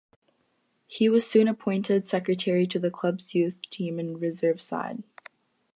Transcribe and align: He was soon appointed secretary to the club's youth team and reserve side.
He 0.87 1.09
was 1.09 1.29
soon 1.29 1.47
appointed 1.47 2.07
secretary 2.07 2.65
to 2.65 2.79
the 2.79 2.89
club's 2.89 3.35
youth 3.35 3.61
team 3.69 3.99
and 3.99 4.19
reserve 4.19 4.59
side. 4.59 5.03